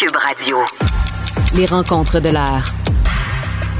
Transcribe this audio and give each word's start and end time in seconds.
Cube 0.00 0.16
Radio. 0.16 0.56
Les 1.54 1.66
rencontres 1.66 2.20
de 2.20 2.30
l'heure. 2.30 2.64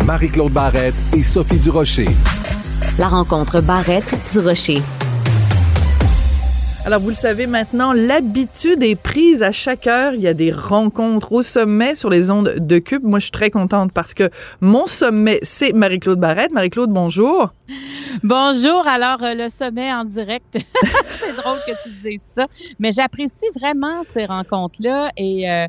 Marie-Claude 0.05 0.53
Barrette 0.53 0.95
et 1.17 1.23
Sophie 1.23 1.57
Durocher. 1.57 2.09
La 2.99 3.09
rencontre 3.09 3.63
Barrette-Durocher. 3.63 4.83
Alors, 6.85 7.01
vous 7.01 7.09
le 7.09 7.15
savez 7.15 7.47
maintenant, 7.47 7.95
l'habitude 7.95 8.83
est 8.83 8.97
prise 8.97 9.43
à 9.43 9.51
chaque 9.51 9.87
heure. 9.87 10.13
Il 10.13 10.21
y 10.21 10.29
a 10.29 10.35
des 10.35 10.53
rencontres 10.53 11.33
au 11.33 11.43
sommet 11.43 11.95
sur 11.95 12.11
les 12.11 12.31
ondes 12.31 12.55
de 12.59 12.79
Cube. 12.79 13.03
Moi, 13.03 13.19
je 13.19 13.25
suis 13.25 13.33
très 13.33 13.49
contente 13.49 13.91
parce 13.95 14.13
que 14.13 14.29
mon 14.61 14.87
sommet, 14.87 15.39
c'est 15.43 15.73
Marie-Claude 15.73 16.21
Barrette. 16.21 16.53
Marie-Claude, 16.53 16.91
bonjour. 16.91 17.55
Bonjour. 18.23 18.87
Alors, 18.87 19.23
euh, 19.23 19.33
le 19.33 19.49
sommet 19.49 19.91
en 19.91 20.05
direct. 20.05 20.59
c'est 21.13 21.37
drôle 21.37 21.59
que 21.67 21.73
tu 21.83 22.11
dises 22.11 22.29
ça. 22.35 22.47
Mais 22.79 22.93
j'apprécie 22.93 23.47
vraiment 23.59 24.03
ces 24.05 24.27
rencontres-là 24.27 25.13
et 25.17 25.51
euh, 25.51 25.67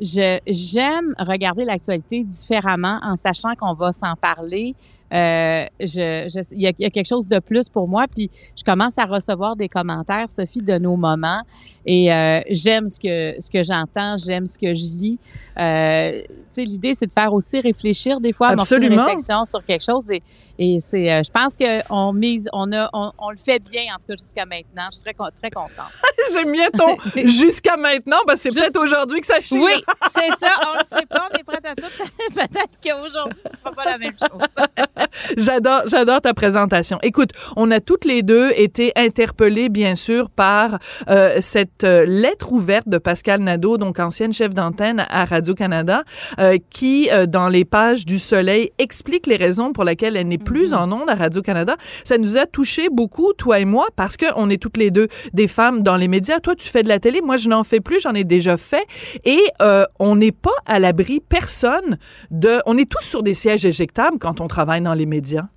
je, 0.00 0.38
j'aime 0.46 1.14
regarder 1.18 1.64
l'actualité 1.64 2.24
différemment 2.24 2.98
en 3.02 3.16
sachant 3.16 3.54
qu'on 3.54 3.74
va 3.74 3.92
s'en 3.92 4.14
parler. 4.16 4.74
Euh, 5.10 5.64
je, 5.80 6.28
je, 6.28 6.54
il, 6.54 6.60
y 6.60 6.66
a, 6.66 6.72
il 6.78 6.82
y 6.82 6.84
a 6.84 6.90
quelque 6.90 7.06
chose 7.06 7.28
de 7.28 7.38
plus 7.38 7.68
pour 7.68 7.88
moi. 7.88 8.06
Puis 8.14 8.30
je 8.56 8.62
commence 8.62 8.98
à 8.98 9.06
recevoir 9.06 9.56
des 9.56 9.68
commentaires, 9.68 10.28
Sophie, 10.28 10.60
de 10.60 10.78
nos 10.78 10.96
moments. 10.96 11.42
Et 11.86 12.12
euh, 12.12 12.40
j'aime 12.50 12.88
ce 12.88 13.00
que 13.00 13.40
ce 13.40 13.50
que 13.50 13.64
j'entends, 13.64 14.16
j'aime 14.18 14.46
ce 14.46 14.58
que 14.58 14.74
je 14.74 14.98
lis. 14.98 15.18
Euh, 15.58 16.20
tu 16.22 16.34
sais, 16.50 16.64
l'idée, 16.64 16.94
c'est 16.94 17.06
de 17.06 17.12
faire 17.12 17.32
aussi 17.32 17.60
réfléchir 17.60 18.20
des 18.20 18.32
fois, 18.32 18.48
amorcer 18.48 18.76
une 18.76 18.98
réflexion 18.98 19.44
sur 19.44 19.64
quelque 19.64 19.84
chose. 19.84 20.10
Et, 20.10 20.22
et 20.58 20.78
c'est, 20.80 21.10
euh, 21.12 21.22
je 21.24 21.30
pense 21.30 21.56
que 21.56 21.80
on 21.90 22.12
mise, 22.12 22.48
on 22.52 22.72
a, 22.72 22.88
on, 22.92 23.12
on 23.18 23.30
le 23.30 23.36
fait 23.36 23.60
bien 23.70 23.82
en 23.94 23.98
tout 23.98 24.06
cas 24.08 24.16
jusqu'à 24.16 24.44
maintenant. 24.44 24.88
Je 24.90 24.96
suis 24.96 25.04
très, 25.04 25.14
très 25.14 25.50
contente. 25.50 25.92
J'aime 26.32 26.52
bien 26.52 26.68
ton 26.70 26.96
jusqu'à 27.28 27.76
maintenant 27.76 28.18
parce 28.26 28.42
que 28.42 28.50
c'est 28.50 28.52
Juste- 28.52 28.72
peut-être 28.72 28.82
aujourd'hui 28.82 29.20
que 29.20 29.26
ça 29.26 29.40
chie. 29.40 29.58
Oui, 29.58 29.72
c'est 30.10 30.28
ça. 30.38 30.50
On 30.72 30.78
le 30.78 30.84
sait 30.98 31.06
pas. 31.06 31.28
On 31.32 31.38
est 31.38 31.44
prête 31.44 31.64
à 31.64 31.74
tout. 31.74 31.86
Peut-être 32.34 32.78
qu'aujourd'hui, 32.82 33.40
ce 33.52 33.58
sera 33.58 33.70
pas 33.70 33.84
la 33.84 33.98
même 33.98 34.12
chose. 34.18 35.36
J'adore, 35.36 35.82
j'adore 35.86 36.20
ta 36.20 36.34
présentation. 36.34 36.98
Écoute, 37.02 37.30
on 37.56 37.70
a 37.70 37.80
toutes 37.80 38.04
les 38.04 38.22
deux 38.22 38.50
été 38.56 38.92
interpellées, 38.96 39.68
bien 39.68 39.94
sûr, 39.94 40.30
par 40.30 40.78
euh, 41.08 41.38
cette 41.40 41.84
euh, 41.84 42.04
lettre 42.04 42.52
ouverte 42.52 42.88
de 42.88 42.98
Pascal 42.98 43.40
Nadeau, 43.40 43.78
donc 43.78 43.98
ancienne 43.98 44.32
chef 44.32 44.54
d'antenne 44.54 45.06
à 45.08 45.24
Radio-Canada, 45.24 46.02
euh, 46.38 46.58
qui, 46.70 47.08
euh, 47.12 47.26
dans 47.26 47.48
les 47.48 47.64
pages 47.64 48.04
du 48.06 48.18
Soleil, 48.18 48.70
explique 48.78 49.26
les 49.26 49.36
raisons 49.36 49.72
pour 49.72 49.84
lesquelles 49.84 50.16
elle 50.16 50.28
n'est 50.28 50.38
plus 50.48 50.72
en 50.72 50.90
onde 50.90 51.10
à 51.10 51.14
Radio-Canada. 51.14 51.76
Ça 52.04 52.16
nous 52.16 52.38
a 52.38 52.46
touché 52.46 52.88
beaucoup, 52.90 53.34
toi 53.34 53.60
et 53.60 53.66
moi, 53.66 53.86
parce 53.96 54.16
que 54.16 54.24
on 54.34 54.48
est 54.48 54.56
toutes 54.56 54.78
les 54.78 54.90
deux 54.90 55.08
des 55.34 55.46
femmes 55.46 55.82
dans 55.82 55.96
les 55.96 56.08
médias. 56.08 56.40
Toi, 56.40 56.54
tu 56.54 56.68
fais 56.68 56.82
de 56.82 56.88
la 56.88 56.98
télé, 56.98 57.20
moi, 57.20 57.36
je 57.36 57.50
n'en 57.50 57.64
fais 57.64 57.80
plus, 57.80 58.00
j'en 58.00 58.14
ai 58.14 58.24
déjà 58.24 58.56
fait. 58.56 58.86
Et 59.26 59.42
euh, 59.60 59.84
on 59.98 60.16
n'est 60.16 60.32
pas 60.32 60.58
à 60.64 60.78
l'abri, 60.78 61.20
personne, 61.20 61.98
de... 62.30 62.62
On 62.64 62.78
est 62.78 62.90
tous 62.90 63.04
sur 63.04 63.22
des 63.22 63.34
sièges 63.34 63.66
éjectables 63.66 64.18
quand 64.18 64.40
on 64.40 64.48
travaille 64.48 64.80
dans 64.80 64.94
les 64.94 65.06
médias. 65.06 65.48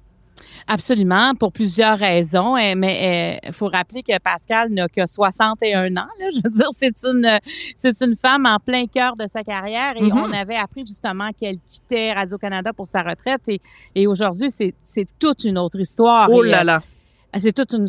Absolument, 0.68 1.34
pour 1.36 1.52
plusieurs 1.52 1.98
raisons. 1.98 2.56
Eh, 2.58 2.76
Mais 2.76 3.40
il 3.46 3.54
faut 3.54 3.68
rappeler 3.68 4.04
que 4.04 4.18
Pascal 4.20 4.70
n'a 4.72 4.88
que 4.88 5.06
61 5.06 5.86
ans. 5.98 6.08
Là. 6.20 6.30
Je 6.32 6.40
veux 6.44 6.50
dire, 6.50 6.70
c'est 6.74 6.96
une, 7.04 7.28
c'est 7.78 8.02
une 8.02 8.16
femme 8.16 8.46
en 8.46 8.58
plein 8.60 8.86
cœur 8.88 9.16
de 9.16 9.28
sa 9.28 9.44
carrière 9.44 9.94
et 9.98 10.02
Mhm. 10.02 10.18
on 10.18 10.32
avait 10.34 10.56
appris 10.56 10.86
justement 10.86 11.30
qu'elle 11.40 11.58
quittait 11.60 12.14
Radio-Canada 12.14 12.74
pour 12.74 12.88
sa 12.88 13.02
retraite 13.02 13.42
et, 13.48 13.62
et 13.96 14.08
aujourd'hui, 14.08 14.50
c'est, 14.50 14.74
c'est 14.84 15.08
toute 15.20 15.44
une 15.44 15.58
autre 15.58 15.80
histoire. 15.80 16.30
Oh 16.32 16.42
là 16.42 16.62
euh, 16.62 16.64
là. 16.64 16.84
C'est 17.38 17.54
toute 17.54 17.72
une, 17.74 17.86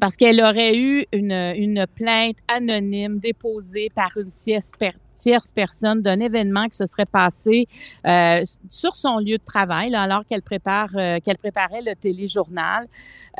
parce 0.00 0.16
qu'elle 0.16 0.40
aurait 0.40 0.76
eu 0.76 1.04
une, 1.12 1.30
une 1.30 1.86
plainte 1.94 2.38
anonyme 2.48 3.18
déposée 3.20 3.90
par 3.94 4.10
une 4.16 4.30
tierce, 4.30 4.72
tierce 5.14 5.52
personne 5.52 6.02
d'un 6.02 6.20
événement 6.20 6.66
qui 6.68 6.76
se 6.76 6.86
serait 6.86 7.06
passé 7.06 7.66
euh, 8.06 8.42
sur 8.70 8.96
son 8.96 9.18
lieu 9.18 9.38
de 9.38 9.44
travail, 9.44 9.90
là, 9.90 10.02
alors 10.02 10.24
qu'elle 10.26 10.42
prépare, 10.42 10.90
euh, 10.96 11.18
qu'elle 11.24 11.38
préparait 11.38 11.82
le 11.82 11.94
téléjournal. 11.94 12.86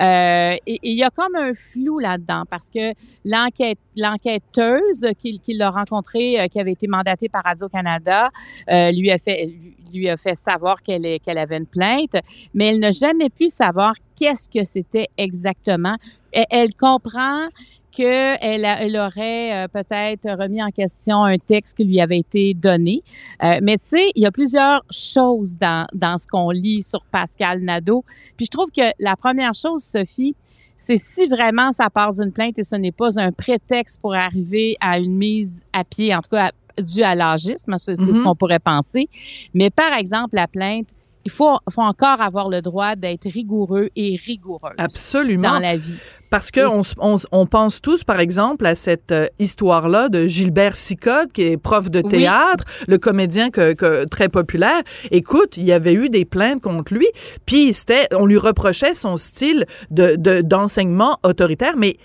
Euh, 0.00 0.56
et 0.66 0.78
il 0.82 0.98
y 0.98 1.02
a 1.02 1.10
comme 1.10 1.36
un 1.36 1.52
flou 1.52 1.98
là-dedans 1.98 2.44
parce 2.48 2.70
que 2.70 2.94
l'enquête, 3.26 3.78
l'enquêteuse 3.94 5.06
qui, 5.20 5.38
qui 5.38 5.54
l'a 5.54 5.70
rencontrée, 5.70 6.41
euh, 6.41 6.47
qui 6.47 6.58
avait 6.58 6.72
été 6.72 6.86
mandatée 6.86 7.28
par 7.28 7.44
Radio 7.44 7.69
Canada, 7.69 8.30
euh, 8.70 8.91
lui 8.92 9.10
a 9.10 9.18
fait 9.18 9.50
lui, 9.92 10.08
a 10.08 10.16
fait 10.16 10.34
savoir 10.34 10.82
qu'elle 10.82 11.20
qu'elle 11.20 11.36
avait 11.36 11.58
une 11.58 11.66
plainte, 11.66 12.16
mais 12.54 12.68
elle 12.68 12.80
n'a 12.80 12.91
jamais 12.91 13.28
pu 13.28 13.48
savoir 13.48 13.94
qu'est-ce 14.16 14.48
que 14.48 14.64
c'était 14.64 15.08
exactement. 15.18 15.97
Elle, 16.32 16.47
elle 16.50 16.75
comprend 16.75 17.47
qu'elle 17.91 18.65
elle 18.65 18.97
aurait 18.97 19.65
euh, 19.65 19.69
peut-être 19.69 20.26
remis 20.41 20.62
en 20.62 20.70
question 20.70 21.25
un 21.25 21.37
texte 21.37 21.76
qui 21.76 21.84
lui 21.84 22.00
avait 22.00 22.20
été 22.20 22.54
donné. 22.54 23.03
Euh, 23.43 23.59
mais 23.62 23.76
tu 23.76 23.87
sais, 23.88 24.10
il 24.15 24.22
y 24.22 24.26
a 24.26 24.31
plusieurs 24.31 24.82
choses 24.91 25.59
dans, 25.59 25.87
dans 25.92 26.16
ce 26.16 26.26
qu'on 26.26 26.50
lit 26.50 26.82
sur 26.82 27.04
Pascal 27.04 27.60
Nadeau. 27.60 28.03
Puis 28.38 28.47
je 28.47 28.50
trouve 28.50 28.71
que 28.75 28.81
la 28.98 29.15
première 29.15 29.53
chose, 29.54 29.84
Sophie, 29.84 30.34
c'est 30.78 30.97
si 30.97 31.26
vraiment 31.26 31.71
ça 31.72 31.91
part 31.91 32.15
d'une 32.15 32.32
plainte 32.32 32.59
et 32.59 32.65
ce 32.65 32.76
n'est 32.76 32.92
pas 32.92 33.21
un 33.21 33.31
prétexte 33.31 34.00
pour 34.00 34.15
arriver 34.15 34.76
à 34.81 34.98
une 34.98 35.15
mise 35.16 35.65
à 35.75 35.84
pied, 35.84 36.15
en 36.15 36.21
tout 36.22 36.31
cas 36.31 36.47
à- 36.78 36.82
dû 36.82 37.03
à 37.03 37.15
l'agisme, 37.15 37.76
c'est 37.82 37.97
ce 37.97 38.10
Mhm. 38.10 38.22
qu'on 38.22 38.34
pourrait 38.34 38.59
penser. 38.59 39.10
Mais 39.53 39.69
par 39.69 39.92
exemple, 39.98 40.31
la 40.34 40.48
plainte, 40.48 40.88
il 41.25 41.31
faut, 41.31 41.56
faut 41.71 41.83
encore 41.83 42.21
avoir 42.21 42.49
le 42.49 42.60
droit 42.62 42.97
d'être 42.97 43.28
rigoureux 43.31 43.88
et 43.97 44.19
rigoureux 44.25 44.71
Absolument. 44.78 45.53
dans 45.55 45.59
la 45.59 45.77
vie. 45.77 45.94
Parce 46.31 46.50
que 46.50 46.60
on, 46.66 47.16
on, 47.31 47.47
pense 47.47 47.83
tous, 47.83 48.05
par 48.05 48.19
exemple, 48.19 48.65
à 48.65 48.75
cette 48.75 49.12
euh, 49.12 49.27
histoire-là 49.38 50.09
de 50.09 50.27
Gilbert 50.27 50.77
Sicotte, 50.77 51.31
qui 51.33 51.43
est 51.43 51.56
prof 51.59 51.91
de 51.91 52.00
Oui. 52.03 52.09
théâtre, 52.09 52.65
le 52.88 52.97
comédien 52.97 53.50
que, 53.50 53.75
que- 53.75 54.05
très 54.06 54.31
populaire. 54.31 54.83
Écoute, 55.10 55.59
il 55.59 55.65
y 55.65 55.72
avait 55.72 55.93
eu 55.93 56.09
des 56.09 56.25
plaintes 56.25 56.62
contre 56.62 56.94
lui, 56.94 57.06
puis 57.44 57.75
c'était, 57.75 58.09
on 58.15 58.25
lui 58.25 58.39
reprochait 58.39 58.94
son 58.94 59.16
style 59.16 59.66
de 59.91 60.16
de- 60.16 60.41
d'enseignement 60.41 61.19
autoritaire, 61.22 61.75
mais 61.77 61.97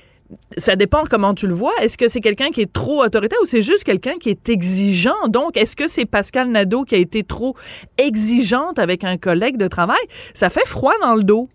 ça 0.58 0.76
dépend 0.76 1.04
comment 1.10 1.34
tu 1.34 1.48
le 1.48 1.54
vois. 1.54 1.74
Est-ce 1.82 1.98
que 1.98 2.08
c'est 2.08 2.22
quelqu'un 2.22 2.50
qui 2.50 2.62
est 2.62 2.72
trop 2.72 3.04
autoritaire 3.04 3.40
ou 3.42 3.46
c'est 3.46 3.62
juste 3.62 3.84
quelqu'un 3.84 4.18
qui 4.20 4.30
est 4.30 4.50
exigeant? 4.50 5.28
Donc, 5.28 5.58
est-ce 5.58 5.76
que 5.76 5.88
c'est 5.88 6.06
Pascal 6.06 6.50
Nadeau 6.50 6.84
qui 6.84 6.96
a 6.96 6.98
été 6.98 7.24
trop 7.24 7.56
exigeante 7.98 8.80
avec 8.80 9.04
un 9.04 9.18
collègue 9.18 9.58
de 9.58 9.68
travail? 9.68 9.98
Ça 10.34 10.50
fait 10.50 10.66
froid 10.68 10.94
dans 11.02 11.16
le 11.16 11.24
dos. 11.24 11.48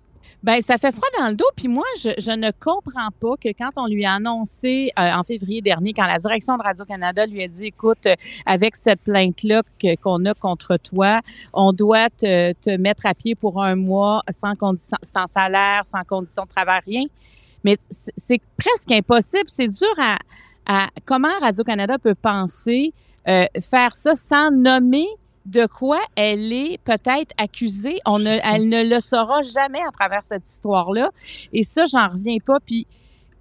Ben, 0.43 0.61
ça 0.61 0.77
fait 0.77 0.91
froid 0.91 1.09
dans 1.21 1.29
le 1.29 1.37
dos. 1.37 1.47
Puis 1.57 1.69
moi, 1.69 1.85
je, 1.99 2.37
ne 2.37 2.51
comprends 2.59 3.11
pas 3.21 3.37
que 3.41 3.49
quand 3.51 3.71
on 3.77 3.87
lui 3.87 4.05
a 4.05 4.15
annoncé 4.15 4.91
euh, 4.99 5.13
en 5.13 5.23
février 5.23 5.63
dernier, 5.63 5.93
quand 5.93 6.07
la 6.07 6.19
direction 6.19 6.57
de 6.57 6.63
Radio-Canada 6.65 7.27
lui 7.27 7.45
a 7.45 7.49
dit, 7.49 7.67
écoute, 7.67 8.07
euh, 8.07 8.17
avec 8.45 8.75
cette 8.75 9.01
plainte-là 9.03 9.63
qu'on 10.03 10.25
a 10.25 10.35
contre 10.35 10.79
toi, 10.79 11.21
on 11.53 11.73
doit 11.73 12.11
te, 12.11 12.53
te 12.55 12.77
mettre 12.77 13.07
à 13.07 13.15
pied 13.15 13.37
pour 13.37 13.63
un 13.63 13.77
mois 13.77 14.23
sans 14.31 14.55
sans 15.03 15.27
salaire, 15.27 15.83
sans 15.85 16.03
condition 16.03 16.43
de 16.43 16.49
travail, 16.49 16.81
rien. 16.87 17.05
Mais 17.65 17.79
c'est 17.91 18.41
presque 18.57 18.91
impossible. 18.91 19.45
C'est 19.49 19.69
dur 19.69 19.95
à, 19.99 20.19
à 20.67 20.89
comment 21.05 21.29
Radio-Canada 21.41 21.99
peut 21.99 22.15
penser 22.15 22.93
euh, 23.29 23.47
faire 23.61 23.95
ça 23.95 24.17
sans 24.17 24.51
nommer 24.51 25.07
de 25.47 25.67
quoi 25.67 26.01
elle 26.17 26.53
est 26.53 26.79
peut-être 26.85 27.33
accusée. 27.37 28.01
On 28.07 28.19
ne, 28.19 28.37
elle 28.53 28.69
ne 28.69 28.83
le 28.83 29.01
saura 29.01 29.43
jamais 29.43 29.81
à 29.81 29.91
travers 29.91 30.23
cette 30.23 30.49
histoire-là. 30.49 31.11
Et 31.53 31.63
ça, 31.63 31.85
j'en 31.87 32.09
reviens 32.09 32.39
pas. 32.45 32.59
Puis 32.65 32.87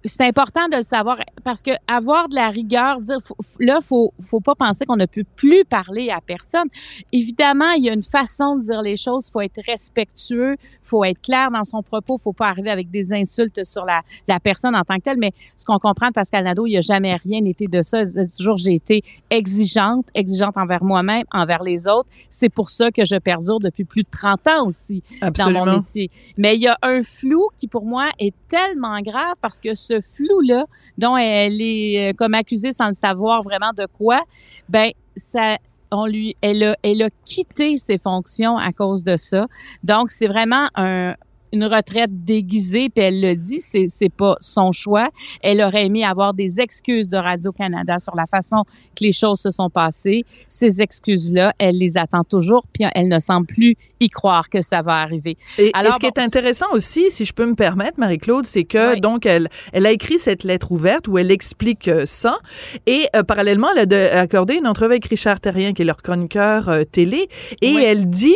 c'est 0.04 0.24
important 0.26 0.66
de 0.70 0.76
le 0.78 0.82
savoir 0.82 1.18
parce 1.44 1.62
que 1.62 1.70
avoir 1.86 2.28
de 2.28 2.34
la 2.34 2.48
rigueur, 2.48 3.00
dire 3.00 3.18
faut- 3.22 3.36
là, 3.60 3.80
faut 3.80 4.12
faut 4.20 4.40
pas 4.40 4.54
penser 4.54 4.84
qu'on 4.84 4.96
ne 4.96 5.06
peut 5.06 5.24
plus 5.36 5.64
parler 5.64 6.10
à 6.10 6.20
personne. 6.20 6.66
Évidemment, 7.12 7.70
il 7.76 7.84
y 7.84 7.90
a 7.90 7.92
une 7.92 8.02
façon 8.02 8.56
de 8.56 8.62
dire 8.62 8.82
les 8.82 8.96
choses. 8.96 9.30
Faut 9.30 9.40
être 9.40 9.60
respectueux, 9.66 10.56
faut 10.82 11.04
être 11.04 11.20
clair 11.20 11.50
dans 11.50 11.64
son 11.64 11.82
propos, 11.82 12.18
faut 12.18 12.32
pas 12.32 12.48
arriver 12.48 12.70
avec 12.70 12.90
des 12.90 13.12
insultes 13.12 13.64
sur 13.64 13.84
la, 13.84 14.02
la 14.28 14.40
personne 14.40 14.74
en 14.74 14.82
tant 14.82 14.96
que 14.96 15.02
telle. 15.02 15.18
Mais 15.18 15.32
ce 15.56 15.64
qu'on 15.64 15.78
comprend 15.78 16.08
de 16.08 16.12
Pascal 16.12 16.44
Nadeau, 16.44 16.66
il 16.66 16.72
y 16.72 16.78
a 16.78 16.80
jamais 16.80 17.14
rien 17.16 17.44
été 17.44 17.66
de 17.66 17.82
ça. 17.82 18.04
Toujours, 18.36 18.56
j'ai 18.56 18.74
été 18.74 19.02
exigeante, 19.30 20.06
exigeante 20.14 20.56
envers 20.56 20.84
moi-même, 20.84 21.24
envers 21.32 21.62
les 21.62 21.86
autres. 21.86 22.08
C'est 22.28 22.48
pour 22.48 22.70
ça 22.70 22.90
que 22.90 23.04
je 23.04 23.16
perdure 23.16 23.60
depuis 23.60 23.84
plus 23.84 24.02
de 24.02 24.08
30 24.10 24.46
ans 24.48 24.66
aussi 24.66 25.02
dans 25.20 25.50
mon 25.50 25.64
métier. 25.78 26.10
Mais 26.38 26.54
il 26.56 26.62
y 26.62 26.68
a 26.68 26.78
un 26.82 27.02
flou 27.02 27.48
qui, 27.56 27.68
pour 27.68 27.84
moi, 27.84 28.06
est 28.18 28.34
tellement 28.48 29.00
grave 29.00 29.34
parce 29.40 29.60
que 29.60 29.74
ce 29.74 29.91
flou-là, 30.00 30.64
dont 30.98 31.16
elle 31.16 31.60
est 31.60 32.10
euh, 32.10 32.12
comme 32.14 32.34
accusée 32.34 32.72
sans 32.72 32.88
le 32.88 32.94
savoir 32.94 33.42
vraiment 33.42 33.72
de 33.76 33.86
quoi, 33.86 34.22
ben 34.68 34.90
ça, 35.16 35.58
on 35.90 36.06
lui, 36.06 36.36
elle 36.40 36.62
a, 36.64 36.76
elle 36.82 37.02
a 37.02 37.10
quitté 37.24 37.76
ses 37.76 37.98
fonctions 37.98 38.56
à 38.56 38.72
cause 38.72 39.04
de 39.04 39.16
ça. 39.16 39.46
Donc, 39.82 40.10
c'est 40.10 40.28
vraiment 40.28 40.68
un, 40.74 41.14
une 41.52 41.64
retraite 41.64 42.24
déguisée, 42.24 42.88
puis 42.88 43.04
elle 43.04 43.20
le 43.20 43.34
dit, 43.34 43.60
c'est 43.60 43.86
c'est 43.88 44.12
pas 44.12 44.36
son 44.40 44.72
choix. 44.72 45.08
Elle 45.42 45.60
aurait 45.60 45.86
aimé 45.86 46.04
avoir 46.04 46.34
des 46.34 46.60
excuses 46.60 47.10
de 47.10 47.16
Radio 47.16 47.52
Canada 47.52 47.98
sur 47.98 48.16
la 48.16 48.26
façon 48.26 48.64
que 48.96 49.04
les 49.04 49.12
choses 49.12 49.40
se 49.40 49.50
sont 49.50 49.70
passées. 49.70 50.24
Ces 50.48 50.80
excuses-là, 50.80 51.54
elle 51.58 51.78
les 51.78 51.96
attend 51.96 52.24
toujours, 52.24 52.64
puis 52.72 52.84
elle 52.94 53.08
ne 53.08 53.20
semble 53.20 53.46
plus 53.46 53.76
y 54.00 54.08
croire 54.08 54.48
que 54.48 54.62
ça 54.62 54.82
va 54.82 54.96
arriver. 54.96 55.36
Et, 55.58 55.70
Alors, 55.74 55.94
ce 55.94 55.98
qui 56.00 56.06
est 56.06 56.18
intéressant 56.18 56.66
aussi, 56.72 57.10
si 57.10 57.24
je 57.24 57.32
peux 57.32 57.46
me 57.46 57.54
permettre, 57.54 58.00
Marie-Claude, 58.00 58.46
c'est 58.46 58.64
que 58.64 58.98
donc 58.98 59.26
elle, 59.26 59.48
elle 59.72 59.86
a 59.86 59.92
écrit 59.92 60.18
cette 60.18 60.42
lettre 60.42 60.72
ouverte 60.72 61.06
où 61.06 61.18
elle 61.18 61.30
explique 61.30 61.86
euh, 61.88 62.02
ça, 62.04 62.38
et 62.86 63.06
euh, 63.14 63.22
parallèlement, 63.22 63.68
elle 63.76 63.92
a 63.94 64.20
accordé 64.20 64.54
une 64.54 64.66
entrevue 64.66 64.92
avec 64.92 65.06
Richard 65.06 65.40
Terrien, 65.40 65.72
qui 65.72 65.82
est 65.82 65.84
leur 65.84 66.02
chroniqueur 66.02 66.68
euh, 66.68 66.84
télé, 66.84 67.28
et 67.60 67.74
elle 67.74 68.10
dit 68.10 68.34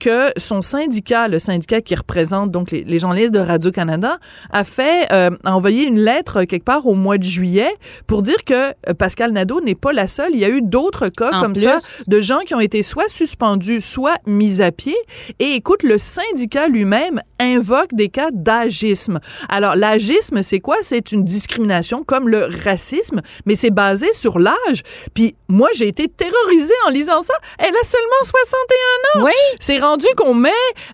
que 0.00 0.32
son 0.36 0.60
syndicat, 0.60 1.28
le 1.28 1.38
syndicat 1.38 1.80
qui 1.80 1.94
représente 1.94 2.31
donc 2.46 2.70
les, 2.70 2.84
les 2.84 2.98
journalistes 2.98 3.32
de 3.32 3.40
Radio 3.40 3.70
Canada, 3.70 4.18
a 4.50 4.64
fait 4.64 5.10
a 5.10 5.30
envoyé 5.44 5.84
une 5.84 5.98
lettre 5.98 6.44
quelque 6.44 6.64
part 6.64 6.86
au 6.86 6.94
mois 6.94 7.18
de 7.18 7.22
juillet 7.22 7.74
pour 8.06 8.22
dire 8.22 8.44
que 8.44 8.72
Pascal 8.94 9.32
Nadeau 9.32 9.60
n'est 9.60 9.74
pas 9.74 9.92
la 9.92 10.06
seule. 10.06 10.30
Il 10.34 10.40
y 10.40 10.44
a 10.44 10.48
eu 10.48 10.62
d'autres 10.62 11.08
cas 11.08 11.40
comme 11.40 11.54
ça 11.54 11.78
de 12.06 12.20
gens 12.20 12.40
qui 12.40 12.54
ont 12.54 12.60
été 12.60 12.82
soit 12.82 13.08
suspendus, 13.08 13.80
soit 13.80 14.16
mis 14.26 14.62
à 14.62 14.72
pied 14.72 14.96
et 15.38 15.54
écoute, 15.54 15.82
le 15.82 15.98
syndicat 15.98 16.68
lui-même 16.68 17.20
invoque 17.38 17.94
des 17.94 18.08
cas 18.08 18.28
d'agisme. 18.32 19.20
Alors, 19.48 19.74
l'agisme, 19.74 20.42
c'est 20.42 20.60
quoi? 20.60 20.76
C'est 20.82 21.12
une 21.12 21.24
discrimination 21.24 22.04
comme 22.04 22.28
le 22.28 22.48
racisme, 22.64 23.20
mais 23.46 23.56
c'est 23.56 23.70
basé 23.70 24.12
sur 24.12 24.38
l'âge. 24.38 24.82
Puis 25.14 25.34
moi, 25.48 25.68
j'ai 25.74 25.88
été 25.88 26.08
terrorisée 26.08 26.74
en 26.86 26.90
lisant 26.90 27.22
ça. 27.22 27.34
Elle 27.58 27.74
a 27.74 27.84
seulement 27.84 28.22
61 28.22 29.20
ans. 29.20 29.24
Oui. 29.26 29.58
C'est 29.60 29.78
rendu 29.78 30.06
qu'on 30.16 30.34
met 30.34 30.50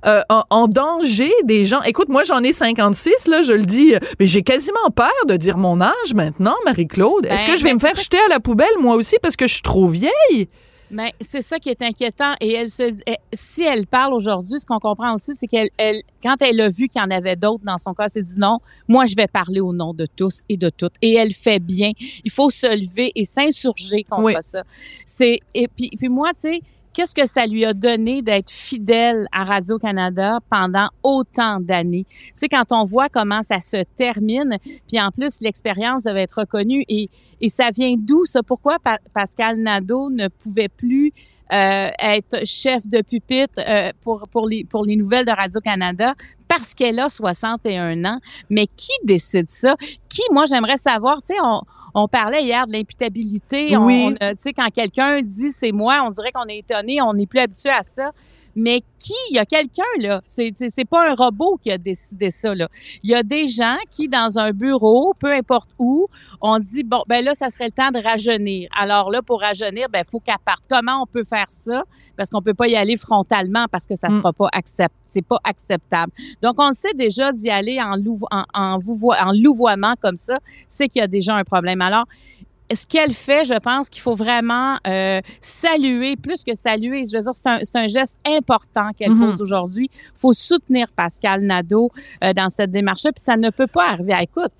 euh, 0.06 0.22
en, 0.28 0.68
danger 0.68 1.27
des 1.44 1.66
gens. 1.66 1.82
Écoute, 1.82 2.08
moi, 2.08 2.24
j'en 2.24 2.42
ai 2.42 2.52
56, 2.52 3.26
là, 3.28 3.42
je 3.42 3.52
le 3.52 3.64
dis, 3.64 3.94
mais 4.18 4.26
j'ai 4.26 4.42
quasiment 4.42 4.90
peur 4.94 5.12
de 5.26 5.36
dire 5.36 5.58
mon 5.58 5.80
âge 5.80 6.14
maintenant, 6.14 6.54
Marie-Claude. 6.64 7.26
Est-ce 7.26 7.44
que 7.44 7.50
ben, 7.52 7.56
je 7.56 7.62
vais 7.62 7.70
ben, 7.70 7.74
me 7.76 7.80
faire 7.80 7.96
jeter 7.96 8.18
à 8.18 8.28
la 8.28 8.40
poubelle, 8.40 8.78
moi 8.80 8.96
aussi, 8.96 9.16
parce 9.22 9.36
que 9.36 9.46
je 9.46 9.54
suis 9.54 9.62
trop 9.62 9.86
vieille? 9.86 10.48
Mais 10.90 11.12
c'est 11.20 11.42
ça 11.42 11.58
qui 11.58 11.68
est 11.68 11.82
inquiétant. 11.82 12.34
Et 12.40 12.54
elle 12.54 12.70
se, 12.70 12.94
si 13.32 13.62
elle 13.62 13.86
parle 13.86 14.14
aujourd'hui, 14.14 14.58
ce 14.58 14.66
qu'on 14.66 14.78
comprend 14.78 15.14
aussi, 15.14 15.34
c'est 15.34 15.46
qu'elle, 15.46 15.68
elle, 15.76 16.00
quand 16.22 16.36
elle 16.40 16.60
a 16.60 16.68
vu 16.70 16.88
qu'il 16.88 17.00
y 17.00 17.04
en 17.04 17.10
avait 17.10 17.36
d'autres 17.36 17.64
dans 17.64 17.78
son 17.78 17.92
cas, 17.92 18.04
elle 18.04 18.10
s'est 18.10 18.22
dit 18.22 18.38
non, 18.38 18.58
moi 18.86 19.06
je 19.06 19.14
vais 19.14 19.26
parler 19.26 19.60
au 19.60 19.72
nom 19.72 19.92
de 19.92 20.06
tous 20.16 20.42
et 20.48 20.56
de 20.56 20.70
toutes. 20.70 20.94
Et 21.02 21.14
elle 21.14 21.32
fait 21.32 21.60
bien. 21.60 21.92
Il 22.24 22.30
faut 22.30 22.50
se 22.50 22.66
lever 22.66 23.12
et 23.14 23.24
s'insurger 23.24 24.04
contre 24.04 24.42
ça. 24.42 24.62
C'est 25.04 25.40
et 25.54 25.68
puis, 25.68 25.90
puis 25.98 26.08
moi, 26.08 26.30
tu 26.32 26.48
sais 26.48 26.60
Qu'est-ce 26.98 27.14
que 27.14 27.28
ça 27.28 27.46
lui 27.46 27.64
a 27.64 27.74
donné 27.74 28.22
d'être 28.22 28.50
fidèle 28.50 29.28
à 29.30 29.44
Radio-Canada 29.44 30.40
pendant 30.50 30.88
autant 31.04 31.60
d'années? 31.60 32.04
Tu 32.10 32.32
sais, 32.34 32.48
quand 32.48 32.72
on 32.72 32.82
voit 32.82 33.08
comment 33.08 33.44
ça 33.44 33.60
se 33.60 33.84
termine, 33.94 34.58
puis 34.88 35.00
en 35.00 35.12
plus, 35.12 35.40
l'expérience 35.40 36.02
devait 36.02 36.22
être 36.22 36.40
reconnue. 36.40 36.84
Et, 36.88 37.08
et 37.40 37.50
ça 37.50 37.70
vient 37.70 37.94
d'où, 37.96 38.24
ça? 38.24 38.42
Pourquoi 38.42 38.78
Pascal 39.14 39.58
Nadeau 39.58 40.10
ne 40.10 40.26
pouvait 40.26 40.68
plus 40.68 41.12
euh, 41.52 41.90
être 42.00 42.44
chef 42.44 42.84
de 42.88 43.00
pupitre 43.00 43.60
euh, 43.60 43.92
pour, 44.00 44.26
pour, 44.28 44.48
les, 44.48 44.64
pour 44.64 44.84
les 44.84 44.96
nouvelles 44.96 45.24
de 45.24 45.30
Radio-Canada 45.30 46.16
parce 46.48 46.74
qu'elle 46.74 46.98
a 46.98 47.08
61 47.08 48.06
ans? 48.06 48.18
Mais 48.50 48.66
qui 48.66 48.90
décide 49.04 49.52
ça? 49.52 49.76
Qui, 50.08 50.22
moi, 50.32 50.46
j'aimerais 50.46 50.78
savoir, 50.78 51.22
tu 51.22 51.32
sais, 51.32 51.40
on, 51.44 51.62
on 51.94 52.08
parlait 52.08 52.42
hier 52.42 52.66
de 52.66 52.72
l'imputabilité. 52.72 53.76
Oui. 53.76 54.14
Tu 54.20 54.26
sais, 54.38 54.52
quand 54.52 54.68
quelqu'un 54.70 55.22
dit 55.22 55.50
c'est 55.50 55.72
moi, 55.72 56.02
on 56.06 56.10
dirait 56.10 56.32
qu'on 56.32 56.46
est 56.46 56.58
étonné, 56.58 57.00
on 57.02 57.14
n'est 57.14 57.26
plus 57.26 57.40
habitué 57.40 57.70
à 57.70 57.82
ça. 57.82 58.12
Mais 58.60 58.82
qui? 58.98 59.14
Il 59.30 59.36
y 59.36 59.38
a 59.38 59.46
quelqu'un, 59.46 59.84
là. 60.00 60.20
C'est, 60.26 60.52
c'est, 60.56 60.84
pas 60.84 61.12
un 61.12 61.14
robot 61.14 61.60
qui 61.62 61.70
a 61.70 61.78
décidé 61.78 62.32
ça, 62.32 62.56
là. 62.56 62.68
Il 63.04 63.10
y 63.10 63.14
a 63.14 63.22
des 63.22 63.46
gens 63.46 63.76
qui, 63.92 64.08
dans 64.08 64.36
un 64.36 64.50
bureau, 64.50 65.14
peu 65.16 65.32
importe 65.32 65.70
où, 65.78 66.08
on 66.40 66.58
dit, 66.58 66.82
bon, 66.82 67.04
ben 67.06 67.24
là, 67.24 67.36
ça 67.36 67.50
serait 67.50 67.66
le 67.66 67.70
temps 67.70 67.92
de 67.92 68.02
rajeunir. 68.04 68.68
Alors 68.76 69.12
là, 69.12 69.22
pour 69.22 69.42
rajeunir, 69.42 69.86
ben, 69.88 70.02
faut 70.10 70.18
qu'à 70.18 70.38
part. 70.44 70.60
Comment 70.68 71.02
on 71.02 71.06
peut 71.06 71.22
faire 71.22 71.46
ça? 71.50 71.84
Parce 72.16 72.30
qu'on 72.30 72.42
peut 72.42 72.54
pas 72.54 72.66
y 72.66 72.74
aller 72.74 72.96
frontalement 72.96 73.66
parce 73.70 73.86
que 73.86 73.94
ça 73.94 74.08
mm. 74.08 74.16
sera 74.16 74.32
pas 74.32 74.48
accept, 74.52 74.94
c'est 75.06 75.22
pas 75.24 75.38
acceptable. 75.44 76.12
Donc, 76.42 76.56
on 76.58 76.70
le 76.70 76.74
sait 76.74 76.94
déjà 76.94 77.32
d'y 77.32 77.50
aller 77.50 77.80
en, 77.80 77.94
en, 78.32 78.44
en, 78.54 78.80
en 78.80 79.32
louvoiement 79.32 79.94
comme 80.02 80.16
ça, 80.16 80.36
c'est 80.66 80.88
qu'il 80.88 80.98
y 80.98 81.04
a 81.04 81.06
déjà 81.06 81.36
un 81.36 81.44
problème. 81.44 81.80
Alors, 81.80 82.06
ce 82.72 82.86
qu'elle 82.86 83.12
fait, 83.12 83.44
je 83.44 83.58
pense 83.58 83.88
qu'il 83.88 84.02
faut 84.02 84.14
vraiment 84.14 84.76
euh, 84.86 85.20
saluer, 85.40 86.16
plus 86.16 86.44
que 86.44 86.54
saluer, 86.54 87.04
je 87.10 87.16
veux 87.16 87.22
dire, 87.22 87.32
c'est 87.34 87.48
un, 87.48 87.82
un, 87.82 87.88
geste 87.88 88.16
important 88.26 88.90
qu'elle 88.98 89.12
mm-hmm. 89.12 89.30
pose 89.30 89.40
aujourd'hui. 89.40 89.90
Il 89.92 90.20
faut 90.20 90.32
soutenir 90.32 90.88
Pascal 90.94 91.42
Nadeau 91.42 91.90
euh, 92.22 92.32
dans 92.32 92.50
cette 92.50 92.70
démarche-là, 92.70 93.12
puis 93.12 93.24
ça 93.24 93.36
ne 93.36 93.50
peut 93.50 93.66
pas 93.66 93.88
arriver. 93.88 94.12
À, 94.12 94.22
écoute, 94.22 94.52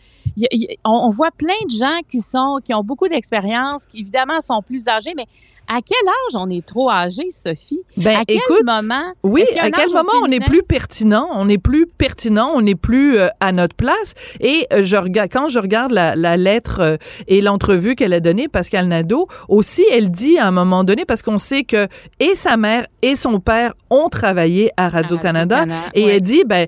on, 0.84 1.10
voit 1.10 1.30
plein 1.30 1.52
de 1.64 1.76
gens 1.76 2.00
qui 2.10 2.20
sont, 2.20 2.60
qui 2.64 2.72
ont 2.74 2.82
beaucoup 2.82 3.08
d'expérience, 3.08 3.84
qui 3.86 4.00
évidemment 4.00 4.40
sont 4.40 4.62
plus 4.62 4.88
âgés, 4.88 5.12
mais 5.16 5.26
à 5.68 5.80
quel 5.82 6.08
âge 6.08 6.34
on 6.34 6.50
est 6.50 6.64
trop 6.64 6.90
âgé, 6.90 7.30
Sophie? 7.30 7.80
Ben, 7.96 8.20
à 8.20 8.24
quel 8.24 8.38
moment? 8.64 9.12
Oui, 9.22 9.44
à 9.60 9.70
quel 9.70 9.90
moment 9.90 10.12
on 10.22 10.30
est 10.30 10.44
plus 10.44 10.62
pertinent? 10.62 11.28
On 11.34 11.48
est 11.48 11.58
plus 11.58 11.86
pertinent, 11.86 12.50
on 12.54 12.62
n'est 12.62 12.74
plus 12.74 13.18
euh, 13.18 13.28
à 13.40 13.52
notre 13.52 13.76
place. 13.76 14.14
Et 14.40 14.66
euh, 14.72 14.82
je 14.84 14.96
regarde, 14.96 15.30
quand 15.30 15.48
je 15.48 15.58
regarde 15.58 15.92
la, 15.92 16.16
la 16.16 16.36
lettre 16.36 16.80
euh, 16.80 16.96
et 17.26 17.40
l'entrevue 17.40 17.94
qu'elle 17.94 18.14
a 18.14 18.20
donnée, 18.20 18.48
Pascal 18.48 18.88
Nadeau, 18.88 19.28
aussi, 19.48 19.84
elle 19.92 20.10
dit 20.10 20.38
à 20.38 20.46
un 20.46 20.52
moment 20.52 20.84
donné, 20.84 21.04
parce 21.04 21.22
qu'on 21.22 21.38
sait 21.38 21.64
que 21.64 21.86
et 22.18 22.34
sa 22.34 22.56
mère 22.56 22.86
et 23.02 23.14
son 23.14 23.38
père 23.38 23.74
ont 23.90 24.08
travaillé 24.08 24.70
à 24.76 24.88
Radio-Canada, 24.88 25.64
et 25.94 26.02
elle 26.02 26.20
dit, 26.20 26.44
ben, 26.46 26.66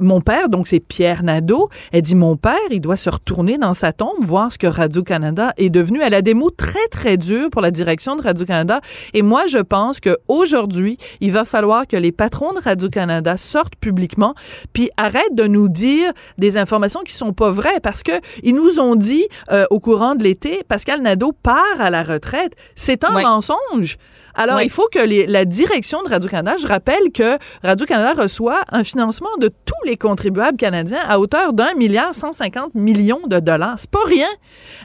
mon 0.00 0.20
père, 0.20 0.48
donc 0.48 0.68
c'est 0.68 0.80
Pierre 0.80 1.22
Nadeau, 1.22 1.68
elle 1.92 2.02
dit, 2.02 2.14
mon 2.14 2.36
père, 2.36 2.56
il 2.70 2.80
doit 2.80 2.96
se 2.96 3.10
retourner 3.10 3.58
dans 3.58 3.74
sa 3.74 3.92
tombe, 3.92 4.20
voir 4.20 4.52
ce 4.52 4.58
que 4.58 4.66
Radio-Canada 4.66 5.52
est 5.56 5.70
devenu. 5.70 6.00
Elle 6.02 6.14
a 6.14 6.22
des 6.22 6.34
mots 6.34 6.50
très, 6.50 6.86
très 6.90 7.16
durs 7.16 7.50
pour 7.50 7.62
la 7.62 7.70
direction 7.70 8.16
de 8.16 8.22
Radio-Canada. 8.28 8.80
Et 9.14 9.22
moi, 9.22 9.46
je 9.46 9.58
pense 9.58 10.00
qu'aujourd'hui, 10.00 10.98
il 11.20 11.32
va 11.32 11.44
falloir 11.44 11.86
que 11.86 11.96
les 11.96 12.12
patrons 12.12 12.52
de 12.52 12.60
Radio-Canada 12.60 13.36
sortent 13.36 13.76
publiquement 13.76 14.34
puis 14.72 14.90
arrêtent 14.96 15.34
de 15.34 15.46
nous 15.46 15.68
dire 15.68 16.12
des 16.38 16.56
informations 16.56 17.00
qui 17.04 17.12
sont 17.12 17.32
pas 17.32 17.50
vraies 17.50 17.80
parce 17.82 18.02
que 18.02 18.12
ils 18.42 18.54
nous 18.54 18.80
ont 18.80 18.94
dit 18.94 19.26
euh, 19.50 19.64
au 19.70 19.80
courant 19.80 20.14
de 20.14 20.22
l'été, 20.22 20.62
Pascal 20.68 21.02
Nadeau 21.02 21.32
part 21.32 21.80
à 21.80 21.90
la 21.90 22.02
retraite. 22.02 22.52
C'est 22.74 23.04
un 23.04 23.22
mensonge. 23.22 23.96
Alors, 24.38 24.62
il 24.62 24.70
faut 24.70 24.86
que 24.92 25.00
la 25.28 25.44
direction 25.44 26.00
de 26.04 26.08
Radio-Canada, 26.08 26.56
je 26.60 26.66
rappelle 26.68 27.10
que 27.12 27.38
Radio-Canada 27.64 28.22
reçoit 28.22 28.60
un 28.70 28.84
financement 28.84 29.36
de 29.40 29.48
tous 29.48 29.84
les 29.84 29.96
contribuables 29.96 30.56
canadiens 30.56 31.02
à 31.08 31.18
hauteur 31.18 31.52
d'un 31.52 31.74
milliard 31.74 32.14
150 32.14 32.76
millions 32.76 33.26
de 33.26 33.40
dollars. 33.40 33.74
C'est 33.78 33.90
pas 33.90 34.04
rien. 34.06 34.28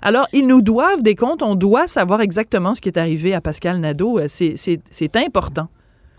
Alors, 0.02 0.28
ils 0.34 0.48
nous 0.48 0.64
doivent 0.64 1.04
des 1.04 1.14
comptes. 1.14 1.44
On 1.44 1.54
doit 1.54 1.86
savoir 1.86 2.22
exactement 2.22 2.74
ce 2.74 2.82
qui 2.82 2.90
est 2.90 2.98
arrivé 2.98 3.36
à 3.36 3.42
Pascal 3.42 3.78
Nadeau. 3.80 4.18
Euh, 4.18 4.26
c'est 4.28 5.16
important. 5.18 5.68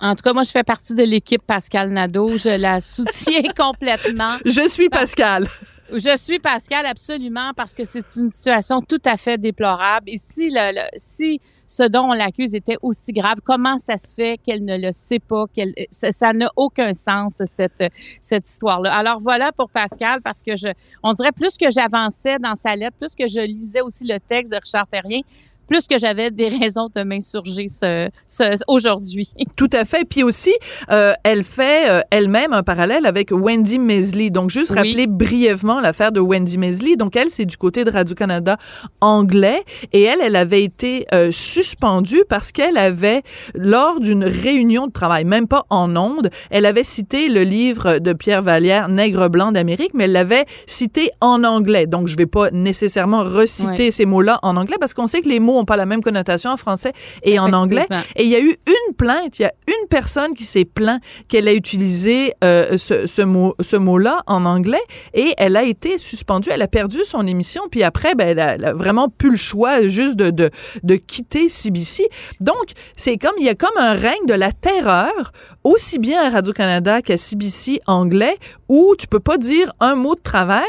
En 0.01 0.15
tout 0.15 0.23
cas, 0.23 0.33
moi, 0.33 0.45
je 0.45 0.53
fais 0.53 0.63
partie 0.63 0.95
de 0.95 1.03
l'équipe 1.03 1.43
Pascal 1.45 1.91
Nadeau. 1.91 2.39
Je 2.39 2.57
la 2.57 2.81
soutiens 2.81 3.43
complètement. 3.57 4.37
Je 4.45 4.69
suis 4.69 4.89
Pascal. 4.89 5.49
Je 5.93 6.17
suis 6.17 6.39
Pascal, 6.39 6.87
absolument, 6.87 7.51
parce 7.57 7.75
que 7.75 7.83
c'est 7.85 8.15
une 8.17 8.31
situation 8.31 8.81
tout 8.81 9.03
à 9.05 9.17
fait 9.17 9.39
déplorable. 9.39 10.09
Et 10.09 10.19
si, 10.19 10.51
le, 10.51 10.81
si 10.97 11.41
ce 11.77 11.83
dont 11.83 12.11
on 12.11 12.13
l'accuse 12.13 12.55
était 12.55 12.77
aussi 12.83 13.11
grave. 13.11 13.39
Comment 13.43 13.79
ça 13.79 13.99
se 13.99 14.15
fait 14.15 14.39
qu'elle 14.39 14.65
ne 14.65 14.79
le 14.79 14.93
sait 14.93 15.19
pas? 15.19 15.47
Qu'elle, 15.53 15.75
ça 15.91 16.33
n'a 16.33 16.49
aucun 16.55 16.95
sens, 16.95 17.43
cette, 17.47 17.83
cette 18.21 18.49
histoire-là? 18.49 18.95
Alors 18.95 19.19
voilà 19.21 19.51
pour 19.51 19.69
Pascal, 19.71 20.21
parce 20.23 20.41
que 20.41 20.57
je, 20.57 20.69
on 21.03 21.13
dirait 21.15 21.33
plus 21.33 21.59
que 21.59 21.73
j'avançais 21.73 22.39
dans 22.39 22.55
sa 22.55 22.77
lettre, 22.77 22.97
plus 22.97 23.17
que 23.17 23.27
je 23.27 23.41
lisais 23.41 23.81
aussi 23.81 24.05
le 24.05 24.19
texte 24.21 24.53
de 24.53 24.59
Richard 24.65 24.87
Terrien, 24.87 25.21
plus 25.67 25.87
que 25.87 25.99
j'avais 25.99 26.31
des 26.31 26.49
raisons 26.61 26.89
de 26.95 27.03
m'insurger 27.03 27.69
ce, 27.69 28.09
ce, 28.29 28.59
aujourd'hui. 28.69 29.33
Tout 29.57 29.71
à 29.73 29.85
fait. 29.85 30.05
Puis 30.09 30.23
aussi, 30.23 30.53
euh, 30.91 31.13
elle 31.23 31.45
fait 31.45 31.91
euh, 31.91 32.01
elle-même 32.11 32.53
un 32.53 32.63
parallèle 32.63 33.07
avec 33.07 33.31
Wendy 33.31 33.79
Mesley. 33.79 34.31
Donc, 34.31 34.51
juste 34.51 34.71
rappeler 34.71 35.07
brièvement 35.07 35.81
l'affaire 35.81 36.13
de 36.13 36.21
Wendy 36.21 36.59
Mesley. 36.59 36.97
Donc, 36.97 37.17
elle, 37.17 37.31
c'est 37.31 37.45
du 37.45 37.57
côté 37.57 37.85
de 37.85 37.91
Radio-Canada 37.91 38.57
anglais. 39.01 39.63
Et 39.93 40.03
elle, 40.03 40.21
elle 40.23 40.37
avait 40.37 40.63
été 40.63 41.07
euh, 41.13 41.31
suspendue 41.31 42.25
parce 42.29 42.53
qu'elle 42.53 42.77
avait, 42.77 43.23
lors 43.55 44.01
d'une 44.01 44.25
réunion 44.25 44.87
de 44.87 44.93
travail, 44.93 45.25
même 45.25 45.49
pas 45.49 45.65
en 45.71 45.97
ondes, 45.97 46.31
elle 46.51 46.67
avait 46.67 46.83
cité 46.83 47.29
le 47.29 47.43
livre 47.43 47.99
de 47.99 48.13
Pierre 48.13 48.43
Vallière, 48.43 48.89
Nègre 48.89 49.29
blanc 49.29 49.53
d'Amérique, 49.53 49.93
mais 49.95 50.05
elle 50.05 50.13
l'avait 50.13 50.45
cité 50.67 51.11
en 51.21 51.45
anglais. 51.45 51.87
Donc, 51.87 52.09
je 52.09 52.17
vais 52.17 52.27
pas 52.27 52.51
nécessairement 52.51 53.25
reciter 53.25 53.91
ces 53.91 54.07
mots-là 54.07 54.39
en 54.43 54.57
anglais 54.57 54.77
parce 54.79 54.95
qu'on 54.95 55.07
sait 55.07 55.21
que 55.21 55.29
les 55.29 55.41
mots 55.41 55.54
mots 55.55 55.61
ont 55.61 55.65
pas 55.65 55.77
la 55.77 55.87
même 55.87 56.03
connotation 56.03 56.51
en 56.51 56.57
français 56.57 56.93
et 57.23 57.39
en 57.39 57.53
anglais. 57.53 57.87
Et 58.17 58.25
il 58.25 58.31
y 58.31 58.37
a 58.37 58.41
eu 58.41 58.57
une 58.67 58.95
plainte, 58.97 59.39
il 59.39 59.43
y 59.43 59.45
a 59.47 59.53
une 59.69 59.89
personne 59.89 60.35
qui 60.35 60.45
s'est 60.45 60.65
plaint 60.65 61.01
qu'elle 61.29 61.49
a 61.49 61.53
utilisé 61.53 62.35
euh, 62.43 62.77
ce, 62.79 63.07
ce, 63.07 63.23
mot, 63.23 63.55
ce 63.61 63.77
mot-là 63.77 64.23
en 64.27 64.45
anglais 64.45 64.83
et 65.15 65.35
elle 65.39 65.57
a 65.57 65.63
été 65.63 65.99
suspendue, 65.99 66.51
elle 66.53 66.63
a 66.63 66.69
perdu 66.69 66.99
son 67.05 67.27
émission, 67.27 67.63
puis 67.71 67.83
après, 67.83 68.15
ben, 68.15 68.29
elle, 68.29 68.65
a, 68.65 68.73
vraiment 68.73 69.09
plus 69.09 69.31
le 69.31 69.37
choix 69.37 69.83
juste 69.89 70.17
de, 70.17 70.31
de, 70.31 70.51
de 70.83 70.97
quitter 70.97 71.49
CBC. 71.49 72.09
Donc, 72.41 72.73
c'est 72.97 73.17
comme, 73.17 73.35
il 73.39 73.45
y 73.45 73.49
a 73.49 73.55
comme 73.55 73.77
un 73.79 73.95
règne 73.95 74.27
de 74.27 74.35
la 74.35 74.53
terreur, 74.53 75.33
aussi 75.63 75.99
bien 75.99 76.27
à 76.27 76.31
Radio-Canada 76.31 77.03
qu'à 77.03 77.17
CBC 77.17 77.81
anglais, 77.87 78.37
où 78.69 78.95
tu 78.99 79.07
peux 79.07 79.21
pas 79.21 79.39
dire 79.39 79.73
un 79.81 79.95
mot 79.95 80.15
de 80.15 80.21
travers, 80.21 80.65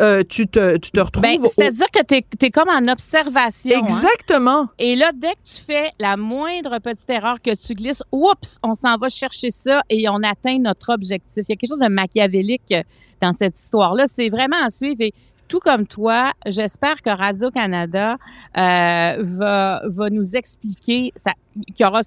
euh, 0.00 0.22
tu, 0.28 0.46
te, 0.46 0.76
tu 0.76 0.90
te 0.90 1.00
retrouves... 1.00 1.22
Ben, 1.22 1.38
c'est-à-dire 1.44 1.90
que 1.92 2.02
tu 2.02 2.46
es, 2.46 2.50
comme 2.50 2.68
en 2.68 2.88
observation. 2.90 3.76
Hein. 3.76 3.84
Exactement. 3.84 4.68
Et 4.78 4.96
là, 4.96 5.12
dès 5.14 5.32
que 5.32 5.44
tu 5.44 5.62
fais 5.62 5.90
la 5.98 6.16
moindre 6.16 6.78
petite 6.78 7.10
erreur 7.10 7.40
que 7.42 7.54
tu 7.54 7.74
glisses, 7.74 8.02
oups, 8.12 8.58
on 8.62 8.74
s'en 8.74 8.96
va 8.96 9.08
chercher 9.08 9.50
ça 9.50 9.82
et 9.90 10.08
on 10.08 10.22
atteint 10.22 10.58
notre 10.58 10.92
objectif. 10.92 11.44
Il 11.48 11.50
y 11.50 11.52
a 11.52 11.56
quelque 11.56 11.68
chose 11.68 11.78
de 11.78 11.88
machiavélique 11.88 12.62
euh, 12.72 12.82
dans 13.20 13.32
cette 13.32 13.58
histoire-là. 13.58 14.06
C'est 14.06 14.28
vraiment 14.28 14.62
à 14.62 14.70
suivre 14.70 15.00
et 15.00 15.12
tout 15.48 15.60
comme 15.60 15.86
toi, 15.86 16.32
j'espère 16.46 17.02
que 17.02 17.10
Radio-Canada 17.10 18.16
euh, 18.56 19.16
va, 19.20 19.82
va 19.84 20.10
nous 20.10 20.36
expliquer, 20.36 21.12
ça, 21.14 21.32
qui 21.74 21.84
aura 21.84 22.00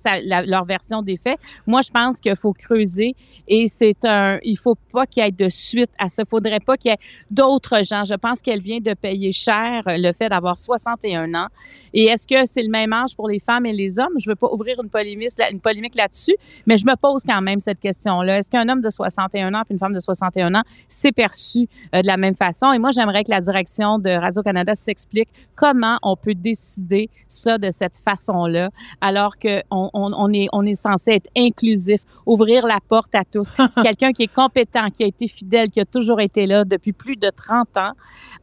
leur 0.46 0.66
version 0.66 1.02
des 1.02 1.18
faits. 1.18 1.40
Moi, 1.66 1.82
je 1.82 1.90
pense 1.90 2.20
qu'il 2.20 2.36
faut 2.36 2.54
creuser 2.54 3.16
et 3.48 3.68
c'est 3.68 4.06
un, 4.06 4.40
il 4.44 4.58
faut 4.58 4.76
pas 4.92 5.06
qu'il 5.06 5.24
y 5.24 5.28
ait 5.28 5.32
de 5.32 5.50
suite 5.50 5.92
à 5.98 6.10
ça. 6.10 6.24
Faudrait 6.28 6.60
pas 6.60 6.78
qu'il 6.78 6.92
y 6.92 6.94
ait 6.94 6.98
d'autres 7.32 7.84
gens. 7.84 8.04
Je 8.04 8.16
pense 8.16 8.42
qu'elle 8.42 8.62
vient 8.62 8.80
de 8.80 8.94
payer 8.94 9.32
cher 9.32 9.84
le 9.86 10.12
fait 10.14 10.30
d'avoir 10.30 10.58
61 10.58 11.34
ans. 11.34 11.48
Et 11.94 12.06
est-ce 12.06 12.28
que 12.28 12.46
c'est 12.46 12.64
le 12.64 12.70
même 12.70 12.94
âge 12.94 13.16
pour 13.16 13.30
les 13.30 13.40
femmes 13.40 13.66
et 13.66 13.74
les 13.74 14.00
hommes? 14.00 14.14
Je 14.20 14.30
veux 14.30 14.36
pas 14.36 14.48
ouvrir 14.52 14.82
une 14.84 14.90
polémique, 14.90 15.30
une 15.52 15.60
polémique 15.60 15.96
là-dessus, 15.96 16.36
mais 16.66 16.78
je 16.78 16.86
me 16.86 16.96
pose 16.96 17.24
quand 17.28 17.42
même 17.42 17.60
cette 17.60 17.80
question-là. 17.80 18.40
Est-ce 18.40 18.50
qu'un 18.50 18.68
homme 18.70 18.82
de 18.82 18.90
61 18.90 19.54
ans 19.54 19.64
et 19.70 19.74
une 19.74 19.80
femme 19.80 19.94
de 19.94 20.00
61 20.00 20.54
ans 20.56 20.64
s'est 20.88 21.12
perçu 21.12 21.68
euh, 21.96 22.02
de 22.02 22.08
la 22.08 22.18
même 22.18 22.36
façon? 22.36 22.72
Et 22.72 22.80
moi, 22.80 22.92
j'aimerais 22.92 23.24
que 23.24 23.32
la 23.32 23.42
direction 23.42 24.00
de 24.00 24.10
Radio-Canada 24.10 24.76
s'explique 24.76 25.30
comment 25.56 25.98
on 26.04 26.16
peut 26.16 26.36
décider 26.36 27.10
ça 27.28 27.58
de 27.58 27.72
cette 27.72 27.98
façon-là, 27.98 28.70
alors 29.02 29.37
qu'on 29.42 29.90
on, 29.94 30.34
est, 30.34 30.48
on 30.54 30.66
est 30.66 30.76
censé 30.76 31.12
être 31.12 31.30
inclusif, 31.36 32.02
ouvrir 32.26 32.66
la 32.66 32.80
porte 32.88 33.16
à 33.16 33.24
tous. 33.24 33.50
C'est 33.72 33.82
quelqu'un 33.82 34.12
qui 34.12 34.24
est 34.24 34.34
compétent, 34.34 34.90
qui 34.90 35.04
a 35.04 35.08
été 35.08 35.28
fidèle, 35.28 35.70
qui 35.70 35.80
a 35.80 35.86
toujours 35.86 36.20
été 36.22 36.48
là 36.48 36.66
depuis 36.66 36.94
plus 36.94 37.16
de 37.16 37.30
30 37.30 37.78
ans. 37.78 37.94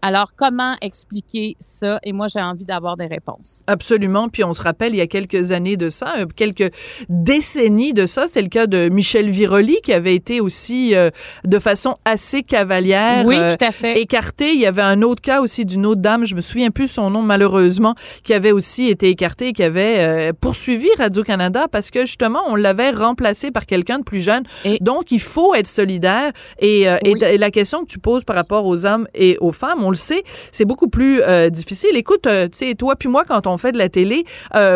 Alors, 0.02 0.32
comment 0.36 0.74
expliquer 0.82 1.56
ça? 1.60 1.98
Et 2.02 2.12
moi, 2.12 2.26
j'ai 2.28 2.40
envie 2.40 2.66
d'avoir 2.66 2.96
des 2.98 3.06
réponses. 3.06 3.62
Absolument. 3.66 4.28
Puis 4.28 4.44
on 4.44 4.52
se 4.52 4.62
rappelle, 4.62 4.92
il 4.92 4.98
y 4.98 5.00
a 5.00 5.06
quelques 5.06 5.52
années 5.52 5.78
de 5.78 5.88
ça, 5.88 6.16
euh, 6.18 6.26
quelques 6.26 6.70
décennies 7.08 7.94
de 7.94 8.04
ça, 8.04 8.26
c'est 8.28 8.42
le 8.42 8.48
cas 8.48 8.66
de 8.66 8.90
Michel 8.90 9.30
Viroli, 9.30 9.78
qui 9.82 9.92
avait 9.92 10.14
été 10.14 10.42
aussi 10.42 10.94
euh, 10.94 11.08
de 11.44 11.58
façon 11.58 11.96
assez 12.04 12.42
cavalière 12.42 13.24
oui, 13.24 13.36
tout 13.36 13.64
à 13.64 13.72
fait. 13.72 13.96
Euh, 13.96 14.00
écarté. 14.00 14.52
Il 14.52 14.60
y 14.60 14.66
avait 14.66 14.82
un 14.82 15.00
autre 15.00 15.22
cas 15.22 15.40
aussi 15.40 15.64
d'une 15.64 15.86
autre 15.86 16.02
dame, 16.02 16.26
je 16.26 16.34
me 16.34 16.42
souviens 16.42 16.70
plus 16.70 16.88
son 16.88 17.08
nom 17.08 17.22
malheureusement, 17.22 17.94
qui 18.24 18.34
avait 18.34 18.52
aussi 18.52 18.88
été 18.88 19.08
écartée 19.08 19.48
et 19.48 19.52
qui 19.52 19.62
avait 19.62 20.32
poursuivi 20.34 20.83
Radio-Canada 20.98 21.66
parce 21.70 21.90
que 21.90 22.06
justement, 22.06 22.42
on 22.46 22.54
l'avait 22.54 22.90
remplacé 22.90 23.50
par 23.50 23.66
quelqu'un 23.66 23.98
de 23.98 24.04
plus 24.04 24.20
jeune. 24.20 24.44
Donc, 24.80 25.10
il 25.10 25.20
faut 25.20 25.54
être 25.54 25.66
solidaire. 25.66 26.32
Et, 26.58 26.88
euh, 26.88 26.98
et, 27.02 27.38
la 27.38 27.50
question 27.50 27.84
que 27.84 27.88
tu 27.88 27.98
poses 27.98 28.24
par 28.24 28.36
rapport 28.36 28.64
aux 28.66 28.86
hommes 28.86 29.06
et 29.14 29.36
aux 29.40 29.52
femmes, 29.52 29.82
on 29.82 29.90
le 29.90 29.96
sait, 29.96 30.22
c'est 30.52 30.64
beaucoup 30.64 30.88
plus 30.88 31.20
euh, 31.22 31.50
difficile. 31.50 31.96
Écoute, 31.96 32.26
euh, 32.26 32.46
tu 32.46 32.58
sais, 32.58 32.74
toi 32.74 32.96
puis 32.96 33.08
moi, 33.08 33.24
quand 33.26 33.46
on 33.46 33.58
fait 33.58 33.72
de 33.72 33.78
la 33.78 33.88
télé, 33.88 34.24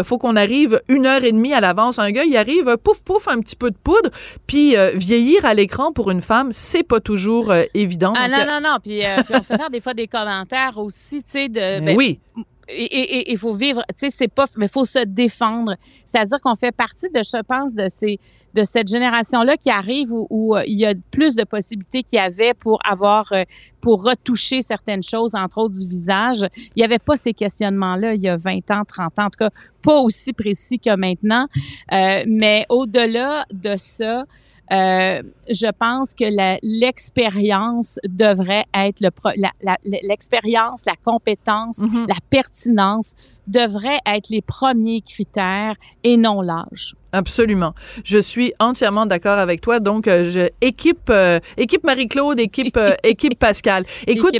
faut 0.04 0.18
qu'on 0.18 0.36
arrive 0.36 0.80
une 0.88 1.06
heure 1.06 1.24
et 1.24 1.32
demie 1.32 1.54
à 1.54 1.60
l'avance. 1.60 1.98
Un 1.98 2.10
gars, 2.10 2.24
il 2.24 2.36
arrive, 2.36 2.76
pouf, 2.82 3.00
pouf, 3.00 3.28
un 3.28 3.40
petit 3.40 3.56
peu 3.56 3.70
de 3.70 3.76
poudre. 3.76 4.10
Puis 4.46 4.74
vieillir 4.94 5.44
à 5.44 5.54
l'écran 5.54 5.92
pour 5.92 6.10
une 6.10 6.22
femme, 6.22 6.48
c'est 6.52 6.82
pas 6.82 7.00
toujours 7.00 7.52
évident. 7.74 8.12
Ah 8.16 8.28
non, 8.28 8.44
non, 8.46 8.60
non. 8.62 8.76
Puis, 8.82 9.02
on 9.30 9.42
se 9.42 9.48
fait 9.48 9.70
des 9.70 9.80
fois 9.80 9.94
des 9.94 10.06
commentaires 10.06 10.78
aussi, 10.78 11.22
tu 11.22 11.30
sais, 11.30 11.48
de... 11.48 11.78
Ben, 11.88 11.96
oui 11.96 12.18
et 12.68 13.32
il 13.32 13.38
faut 13.38 13.54
vivre, 13.54 13.82
tu 13.98 14.06
sais, 14.06 14.10
c'est 14.10 14.28
pas, 14.28 14.46
mais 14.56 14.68
faut 14.68 14.84
se 14.84 15.04
défendre. 15.04 15.74
C'est-à-dire 16.04 16.40
qu'on 16.40 16.56
fait 16.56 16.72
partie 16.72 17.08
de, 17.08 17.20
je 17.22 17.42
pense, 17.42 17.74
de 17.74 17.88
ces, 17.88 18.18
de 18.54 18.64
cette 18.64 18.88
génération-là 18.88 19.56
qui 19.56 19.70
arrive 19.70 20.08
où, 20.12 20.56
euh, 20.56 20.62
il 20.66 20.78
y 20.78 20.86
a 20.86 20.94
plus 21.10 21.34
de 21.34 21.44
possibilités 21.44 22.02
qu'il 22.02 22.18
y 22.18 22.20
avait 22.20 22.54
pour 22.54 22.78
avoir, 22.84 23.32
euh, 23.32 23.42
pour 23.80 24.04
retoucher 24.04 24.62
certaines 24.62 25.02
choses, 25.02 25.34
entre 25.34 25.58
autres 25.58 25.74
du 25.74 25.86
visage. 25.86 26.46
Il 26.56 26.78
n'y 26.78 26.84
avait 26.84 26.98
pas 26.98 27.16
ces 27.16 27.32
questionnements-là 27.32 28.14
il 28.14 28.22
y 28.22 28.28
a 28.28 28.36
20 28.36 28.70
ans, 28.70 28.82
30 28.86 29.18
ans, 29.18 29.24
en 29.24 29.30
tout 29.30 29.38
cas, 29.38 29.50
pas 29.82 29.98
aussi 29.98 30.32
précis 30.32 30.78
que 30.78 30.94
maintenant. 30.96 31.46
Euh, 31.92 32.24
mais 32.26 32.66
au-delà 32.68 33.44
de 33.52 33.76
ça, 33.76 34.24
euh, 34.70 35.22
je 35.48 35.70
pense 35.70 36.14
que 36.14 36.24
l'expérience 36.62 37.98
devrait 38.04 38.66
être 38.74 39.00
le 39.00 39.10
l'expérience, 40.02 40.84
la, 40.84 40.94
compétence, 41.02 41.78
mm-hmm. 41.78 42.08
la 42.08 42.16
pertinence 42.28 43.14
devraient 43.48 44.00
être 44.06 44.28
les 44.30 44.42
premiers 44.42 45.02
critères 45.02 45.74
et 46.04 46.16
non 46.16 46.40
l'âge. 46.40 46.94
Absolument. 47.12 47.72
Je 48.04 48.18
suis 48.18 48.52
entièrement 48.60 49.06
d'accord 49.06 49.38
avec 49.38 49.60
toi. 49.62 49.80
Donc, 49.80 50.06
euh, 50.06 50.30
je, 50.30 50.48
équipe, 50.60 51.08
euh, 51.10 51.40
équipe 51.56 51.84
Marie-Claude, 51.84 52.38
équipe, 52.38 52.76
euh, 52.76 52.94
équipe 53.02 53.38
Pascal. 53.38 53.84
Écoute, 54.06 54.38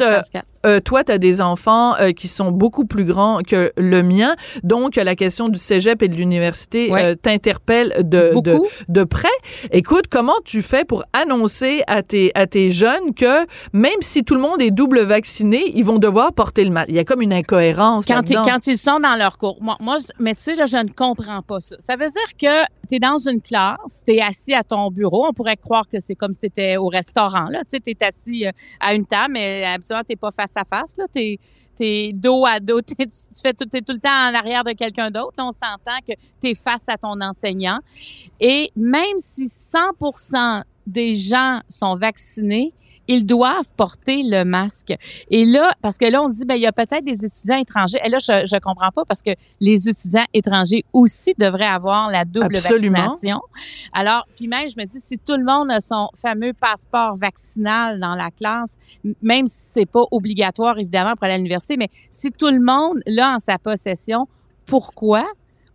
toi, 0.85 1.05
tu 1.05 1.13
as 1.13 1.19
des 1.19 1.41
enfants 1.41 1.95
qui 2.15 2.29
sont 2.29 2.51
beaucoup 2.51 2.85
plus 2.85 3.05
grands 3.05 3.39
que 3.47 3.73
le 3.79 4.03
mien. 4.03 4.37
Donc, 4.65 4.97
la 4.97 5.15
question 5.15 5.49
du 5.49 5.59
cégep 5.59 6.03
et 6.03 6.09
de 6.09 6.15
l'université 6.15 6.91
t'interpelle 7.23 7.95
de, 8.01 8.35
de, 8.43 8.59
de, 8.89 9.05
près. 9.05 9.29
Écoute, 9.71 10.09
comment 10.11 10.37
tu 10.45 10.61
fais 10.61 10.85
pour 10.85 11.05
annoncer 11.15 11.83
à 11.87 12.03
tes, 12.03 12.33
à 12.35 12.47
tes 12.47 12.71
jeunes 12.71 13.15
que 13.17 13.47
même 13.73 13.93
si 14.01 14.25
tout 14.25 14.35
le 14.35 14.41
monde 14.41 14.61
est 14.61 14.71
double 14.71 15.01
vacciné, 15.01 15.73
ils 15.75 15.85
vont 15.85 15.99
devoir 15.99 16.35
porter 16.35 16.65
le 16.65 16.71
masque? 16.71 16.89
Il 16.91 16.97
y 16.97 16.99
a 16.99 17.05
comme 17.05 17.23
une 17.23 17.33
incohérence. 17.33 18.05
Quand, 18.05 18.23
quand 18.27 18.67
ils 18.67 18.77
sont 18.77 18.98
dans 19.01 19.17
leur 19.17 19.39
cours. 19.39 19.59
Moi, 19.61 19.99
mais 20.19 20.35
tu 20.35 20.43
sais, 20.43 20.67
je 20.67 20.77
ne 20.77 20.91
comprends 20.91 21.43
pas 21.43 21.61
ça. 21.61 21.77
Ça 21.79 21.97
veut 21.97 22.09
dire 22.09 22.37
que 22.39 22.65
tu 22.89 22.97
es 22.97 22.99
dans 22.99 23.19
une 23.19 23.41
classe, 23.41 24.03
tu 24.07 24.15
es 24.15 24.21
assis 24.21 24.55
à 24.55 24.63
ton 24.63 24.91
bureau. 24.91 25.27
On 25.27 25.33
pourrait 25.33 25.57
croire 25.57 25.89
que 25.89 26.01
c'est 26.01 26.15
comme 26.15 26.33
si 26.33 26.41
tu 26.41 26.47
étais 26.47 26.77
au 26.77 26.89
restaurant. 26.89 27.49
Tu 27.51 27.59
sais, 27.69 27.81
tu 27.81 27.91
es 27.91 28.05
assis 28.05 28.47
euh, 28.47 28.53
à 28.81 28.95
une 28.95 29.07
table, 29.07 29.35
mais 29.35 29.65
habituellement, 29.65 30.05
tu 30.09 30.17
pas 30.17 30.31
face 30.31 30.57
à 30.57 30.65
face. 30.65 30.97
Tu 31.15 31.39
es, 31.81 32.13
dos 32.13 32.45
à 32.45 32.61
dos. 32.61 32.81
tu 32.87 32.97
fais 33.43 33.53
tout 33.53 33.67
le 33.73 33.99
temps 33.99 34.09
en 34.09 34.35
arrière 34.35 34.65
de 34.65 34.73
quelqu'un 34.73 35.11
d'autre. 35.11 35.37
on 35.39 35.53
s'entend 35.53 35.99
que 36.07 36.15
tu 36.41 36.51
es 36.51 36.55
face 36.55 36.89
à 36.89 36.97
ton 36.97 37.21
enseignant. 37.21 37.79
Et 38.41 38.71
même 38.75 39.19
si 39.19 39.47
100% 39.47 40.63
des 40.87 41.15
gens 41.15 41.61
sont 41.69 41.97
vaccinés, 41.97 42.73
ils 43.09 43.25
doivent 43.25 43.69
porter 43.77 44.23
le 44.23 44.45
masque. 44.45 44.95
Et 45.31 45.45
là, 45.45 45.73
parce 45.81 45.97
que 45.97 46.05
là, 46.05 46.23
on 46.23 46.29
dit, 46.29 46.45
ben, 46.45 46.55
il 46.55 46.61
y 46.61 46.67
a 46.67 46.73
peut-être 46.73 47.05
des 47.05 47.25
étudiants 47.25 47.57
étrangers. 47.57 47.99
Et 48.05 48.11
là, 48.11 48.19
je, 48.21 48.47
je 48.47 48.59
comprends 48.61 48.91
pas 48.91 49.05
parce 49.07 49.23
que 49.23 49.31
les 49.61 49.89
étudiants 49.89 50.27
étrangers 50.35 50.85
aussi 50.93 51.35
devraient 51.39 51.65
avoir 51.65 52.11
la 52.11 52.25
double 52.25 52.59
vaccination. 52.59 53.41
Alors, 53.93 54.27
puis 54.37 54.47
même, 54.47 54.69
je 54.69 54.77
me 54.77 54.85
dis, 54.85 55.01
si 55.01 55.19
tout 55.19 55.37
le 55.37 55.45
monde 55.45 55.71
a 55.71 55.81
son 55.81 56.09
fameux 56.15 56.53
passeport 56.53 57.17
vaccinal 57.17 57.99
dans 57.99 58.15
la 58.15 58.31
classe, 58.31 58.79
même 59.23 59.47
si 59.47 59.73
c'est 59.73 59.87
pas 59.87 60.05
obligatoire, 60.11 60.79
évidemment, 60.79 61.15
pour 61.15 61.25
aller 61.25 61.35
à 61.35 61.39
l'université, 61.39 61.77
mais 61.79 61.89
si 62.11 62.31
tout 62.31 62.51
le 62.51 62.61
monde 62.61 63.01
l'a 63.07 63.37
en 63.37 63.39
sa 63.39 63.59
possession, 63.59 64.29
pourquoi 64.67 65.27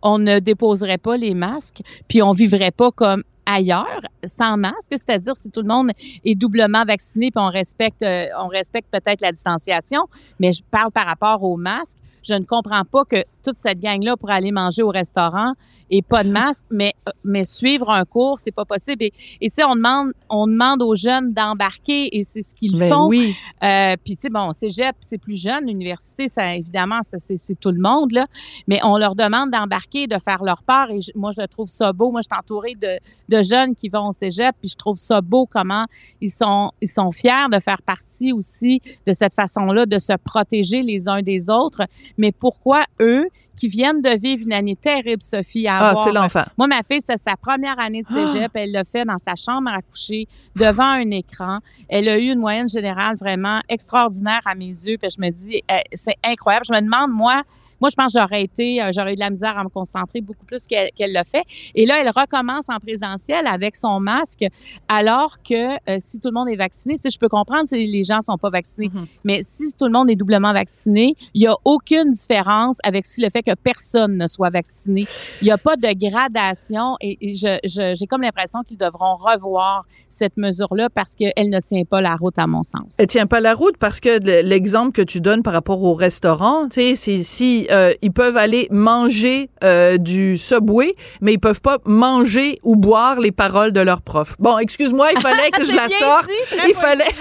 on 0.02 0.18
ne 0.18 0.38
déposerait 0.38 0.98
pas 0.98 1.16
les 1.16 1.34
masques, 1.34 1.80
puis 2.06 2.22
on 2.22 2.32
vivrait 2.32 2.70
pas 2.70 2.92
comme 2.92 3.24
ailleurs 3.46 4.00
sans 4.24 4.56
masque, 4.56 4.90
c'est-à-dire 4.90 5.36
si 5.36 5.50
tout 5.50 5.62
le 5.62 5.68
monde 5.68 5.90
est 6.24 6.34
doublement 6.34 6.84
vacciné 6.84 7.30
puis 7.30 7.42
on 7.42 7.50
respecte 7.50 8.02
euh, 8.02 8.26
on 8.38 8.48
respecte 8.48 8.88
peut-être 8.90 9.20
la 9.20 9.32
distanciation, 9.32 10.06
mais 10.38 10.52
je 10.52 10.62
parle 10.70 10.90
par 10.90 11.06
rapport 11.06 11.42
au 11.42 11.56
masque. 11.56 11.98
Je 12.22 12.34
ne 12.34 12.44
comprends 12.44 12.84
pas 12.84 13.04
que 13.04 13.22
toute 13.44 13.58
cette 13.58 13.80
gang-là 13.80 14.16
pour 14.16 14.30
aller 14.30 14.52
manger 14.52 14.82
au 14.82 14.88
restaurant 14.88 15.52
et 15.90 16.02
pas 16.02 16.24
de 16.24 16.30
masque, 16.30 16.64
mais 16.70 16.94
mais 17.24 17.44
suivre 17.44 17.90
un 17.90 18.04
cours, 18.04 18.38
c'est 18.38 18.52
pas 18.52 18.64
possible. 18.64 19.04
Et 19.04 19.12
tu 19.42 19.50
sais, 19.52 19.64
on 19.64 19.76
demande 19.76 20.12
on 20.30 20.46
demande 20.46 20.82
aux 20.82 20.94
jeunes 20.94 21.32
d'embarquer 21.32 22.16
et 22.16 22.24
c'est 22.24 22.42
ce 22.42 22.54
qu'ils 22.54 22.78
ben 22.78 22.90
font. 22.90 23.08
Oui. 23.08 23.34
Euh, 23.62 23.94
puis 24.02 24.16
tu 24.16 24.22
sais, 24.22 24.28
bon, 24.30 24.52
cégep, 24.52 24.96
c'est 25.00 25.18
plus 25.18 25.40
jeune, 25.40 25.66
l'université, 25.66 26.28
ça 26.28 26.54
évidemment, 26.54 27.00
ça 27.02 27.18
c'est 27.18 27.60
tout 27.60 27.70
le 27.70 27.80
monde 27.80 28.12
là, 28.12 28.26
mais 28.66 28.80
on 28.82 28.96
leur 28.96 29.14
demande 29.14 29.50
d'embarquer, 29.50 30.06
de 30.06 30.18
faire 30.18 30.42
leur 30.42 30.62
part. 30.62 30.90
Et 30.90 31.00
moi, 31.14 31.30
je 31.32 31.42
trouve 31.46 31.68
ça 31.68 31.92
beau. 31.92 32.10
Moi, 32.10 32.22
je 32.22 32.34
suis 32.34 32.40
entourée 32.40 32.74
de, 32.74 32.98
de 33.28 33.42
jeunes 33.42 33.74
qui 33.74 33.88
vont 33.88 34.08
au 34.08 34.12
cégep, 34.12 34.54
puis 34.60 34.70
je 34.70 34.76
trouve 34.76 34.96
ça 34.96 35.20
beau 35.20 35.46
comment 35.46 35.84
ils 36.20 36.30
sont 36.30 36.72
ils 36.80 36.88
sont 36.88 37.12
fiers 37.12 37.48
de 37.52 37.60
faire 37.60 37.82
partie 37.82 38.32
aussi 38.32 38.80
de 39.06 39.12
cette 39.12 39.34
façon-là, 39.34 39.86
de 39.86 39.98
se 39.98 40.14
protéger 40.16 40.82
les 40.82 41.08
uns 41.08 41.22
des 41.22 41.50
autres. 41.50 41.82
Mais 42.16 42.32
pourquoi 42.32 42.84
eux 43.00 43.28
qui 43.56 43.68
viennent 43.68 44.02
de 44.02 44.10
vivre 44.18 44.42
une 44.44 44.52
année 44.52 44.76
terrible, 44.76 45.22
Sophie, 45.22 45.68
à 45.68 45.90
Ah, 45.90 45.94
c'est 46.02 46.12
l'enfant. 46.12 46.42
Moi, 46.58 46.66
ma 46.66 46.82
fille, 46.82 47.00
c'est 47.00 47.16
sa 47.16 47.36
première 47.36 47.78
année 47.78 48.02
de 48.02 48.08
cégep. 48.08 48.50
Elle 48.54 48.72
l'a 48.72 48.84
fait 48.84 49.04
dans 49.04 49.18
sa 49.18 49.36
chambre 49.36 49.70
à 49.72 49.80
coucher, 49.80 50.26
devant 50.56 50.82
un 50.84 51.10
écran. 51.10 51.60
Elle 51.88 52.08
a 52.08 52.18
eu 52.18 52.32
une 52.32 52.40
moyenne 52.40 52.68
générale 52.68 53.16
vraiment 53.16 53.60
extraordinaire 53.68 54.40
à 54.44 54.54
mes 54.54 54.66
yeux. 54.66 54.98
Puis 54.98 55.10
je 55.16 55.20
me 55.20 55.30
dis, 55.30 55.62
eh, 55.70 55.82
c'est 55.92 56.16
incroyable. 56.24 56.66
Je 56.68 56.72
me 56.74 56.80
demande, 56.80 57.12
moi, 57.12 57.42
Moi, 57.84 57.90
je 57.90 57.96
pense 57.96 58.14
que 58.14 58.18
j'aurais 58.18 58.42
été, 58.44 58.82
euh, 58.82 58.92
j'aurais 58.94 59.12
eu 59.12 59.16
de 59.16 59.20
la 59.20 59.28
misère 59.28 59.58
à 59.58 59.62
me 59.62 59.68
concentrer 59.68 60.22
beaucoup 60.22 60.46
plus 60.46 60.66
qu'elle 60.66 60.88
qu'elle 60.96 61.12
le 61.12 61.22
fait. 61.24 61.44
Et 61.74 61.84
là, 61.84 61.96
elle 62.00 62.08
recommence 62.08 62.70
en 62.70 62.78
présentiel 62.78 63.46
avec 63.46 63.76
son 63.76 64.00
masque, 64.00 64.46
alors 64.88 65.36
que 65.46 65.74
euh, 65.90 65.96
si 65.98 66.18
tout 66.18 66.28
le 66.28 66.32
monde 66.34 66.48
est 66.48 66.56
vacciné, 66.56 66.96
si 66.96 67.10
je 67.10 67.18
peux 67.18 67.28
comprendre 67.28 67.68
si 67.68 67.86
les 67.86 68.04
gens 68.04 68.20
sont 68.22 68.38
pas 68.38 68.48
vaccinés, 68.48 68.90
Mhm. 68.94 69.06
mais 69.24 69.42
si 69.42 69.64
tout 69.78 69.84
le 69.84 69.92
monde 69.92 70.08
est 70.10 70.16
doublement 70.16 70.54
vacciné, 70.54 71.14
il 71.34 71.42
y 71.42 71.46
a 71.46 71.54
aucune 71.64 72.12
différence 72.12 72.78
avec 72.84 73.04
si 73.04 73.20
le 73.20 73.28
fait 73.30 73.42
que 73.42 73.54
personne 73.54 74.16
ne 74.16 74.26
soit 74.28 74.48
vacciné. 74.50 75.04
Il 75.42 75.44
n'y 75.44 75.50
a 75.50 75.58
pas 75.58 75.76
de 75.76 75.92
gradation 75.92 76.96
et, 77.02 77.18
et 77.20 77.34
je, 77.34 77.58
je- 77.64 77.94
j'ai 77.98 78.06
comme 78.06 78.22
l'impression 78.22 78.60
qu'ils 78.66 78.78
devront 78.78 79.16
revoir 79.16 79.84
cette 80.08 80.36
mesure-là 80.38 80.88
parce 80.88 81.14
qu'elle 81.14 81.50
ne 81.50 81.60
tient 81.60 81.84
pas 81.84 82.00
la 82.00 82.16
route 82.16 82.38
à 82.38 82.46
mon 82.46 82.62
sens. 82.62 82.96
Elle 82.98 83.08
tient 83.08 83.26
pas 83.26 83.40
la 83.40 83.54
route 83.54 83.76
parce 83.76 84.00
que 84.00 84.24
le- 84.24 84.40
l'exemple 84.42 84.92
que 84.92 85.02
tu 85.02 85.20
donnes 85.20 85.42
par 85.42 85.52
rapport 85.52 85.82
au 85.82 85.94
restaurant, 85.94 86.68
tu 86.68 86.74
sais, 86.80 86.94
c'est 86.96 87.22
si 87.22 87.66
euh, 87.74 87.92
ils 88.02 88.12
peuvent 88.12 88.36
aller 88.36 88.68
manger 88.70 89.50
euh, 89.62 89.98
du 89.98 90.36
Subway, 90.36 90.94
mais 91.20 91.34
ils 91.34 91.38
peuvent 91.38 91.60
pas 91.60 91.78
manger 91.84 92.58
ou 92.62 92.76
boire 92.76 93.20
les 93.20 93.32
paroles 93.32 93.72
de 93.72 93.80
leur 93.80 94.00
prof. 94.02 94.36
Bon, 94.38 94.58
excuse-moi, 94.58 95.12
il 95.12 95.20
fallait 95.20 95.50
que 95.50 95.64
je 95.70 95.74
la 95.74 95.88
sorte. 95.88 96.26
dit, 96.26 96.32
Il 96.68 96.74
fallait-. 96.74 97.04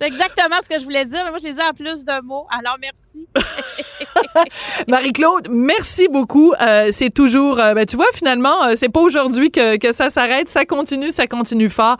C'est 0.00 0.06
exactement 0.06 0.56
ce 0.62 0.68
que 0.68 0.78
je 0.78 0.84
voulais 0.84 1.04
dire, 1.04 1.20
mais 1.24 1.30
moi, 1.30 1.38
je 1.42 1.48
les 1.48 1.58
ai 1.58 1.62
en 1.62 1.72
plus 1.72 2.04
de 2.04 2.22
mots. 2.22 2.46
Alors, 2.50 2.76
merci. 2.80 3.26
Marie-Claude, 4.88 5.48
merci 5.50 6.08
beaucoup. 6.08 6.52
Euh, 6.60 6.88
c'est 6.90 7.12
toujours, 7.12 7.56
ben, 7.56 7.86
tu 7.86 7.96
vois, 7.96 8.06
finalement, 8.14 8.76
c'est 8.76 8.88
pas 8.88 9.00
aujourd'hui 9.00 9.50
que, 9.50 9.76
que 9.76 9.92
ça 9.92 10.10
s'arrête. 10.10 10.48
Ça 10.48 10.64
continue, 10.64 11.10
ça 11.10 11.26
continue 11.26 11.70
fort. 11.70 11.96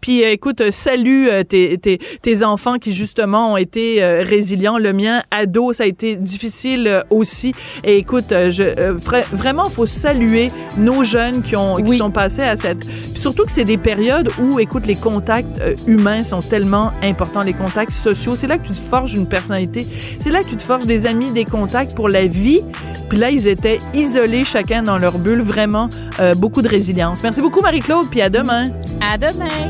Puis, 0.00 0.22
écoute, 0.22 0.70
salut 0.70 1.28
euh, 1.28 1.42
tes, 1.42 1.78
tes, 1.78 1.98
tes 1.98 2.42
enfants 2.42 2.78
qui, 2.78 2.92
justement, 2.92 3.52
ont 3.52 3.56
été 3.56 4.02
euh, 4.02 4.22
Le 4.58 4.92
mien, 4.92 5.22
ado, 5.30 5.72
ça 5.72 5.84
a 5.84 5.86
été 5.86 6.16
difficile 6.16 6.86
euh, 6.88 7.02
aussi. 7.10 7.54
Et 7.84 7.96
écoute, 7.98 8.32
euh, 8.32 8.50
je, 8.50 8.62
euh, 8.62 8.94
vra- 8.98 9.24
vraiment, 9.32 9.64
faut 9.64 9.86
saluer 9.86 10.48
nos 10.76 11.04
jeunes 11.04 11.42
qui, 11.42 11.56
ont, 11.56 11.76
qui 11.76 11.82
Oui. 11.82 11.98
sont 11.98 12.10
passés 12.10 12.42
à 12.42 12.56
cette... 12.56 12.80
Puis 12.86 13.20
surtout 13.20 13.44
que 13.44 13.52
c'est 13.52 13.64
des 13.64 13.78
périodes 13.78 14.30
où, 14.40 14.58
écoute, 14.58 14.86
les 14.86 14.94
contacts 14.96 15.60
humains 15.86 16.24
sont 16.24 16.40
tellement 16.40 16.92
importants, 17.02 17.42
les 17.42 17.52
contacts 17.52 17.92
sociaux. 17.92 18.36
C'est 18.36 18.46
là 18.46 18.58
que 18.58 18.64
tu 18.66 18.72
te 18.72 18.80
forges 18.80 19.14
une 19.14 19.26
personnalité. 19.28 19.86
C'est 20.20 20.30
là 20.30 20.42
que 20.42 20.48
tu 20.48 20.56
te 20.56 20.62
forges 20.62 20.86
des 20.86 21.06
amis, 21.06 21.30
des 21.30 21.44
contacts 21.44 21.94
pour 21.94 22.08
la 22.08 22.26
vie. 22.26 22.60
Puis 23.08 23.18
là, 23.18 23.30
ils 23.30 23.46
étaient 23.48 23.78
isolés 23.94 24.44
chacun 24.44 24.82
dans 24.82 24.98
leur 24.98 25.18
bulle. 25.18 25.40
Vraiment, 25.42 25.88
euh, 26.20 26.34
beaucoup 26.34 26.62
de 26.62 26.68
résilience. 26.68 27.22
Merci 27.22 27.40
beaucoup, 27.40 27.60
Marie-Claude, 27.60 28.06
puis 28.10 28.20
à 28.20 28.28
demain. 28.28 28.68
À 29.00 29.16
demain. 29.18 29.68